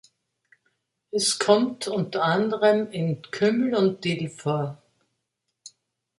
[1.11, 4.81] Es kommt unter anderem in Kümmel und Dill vor.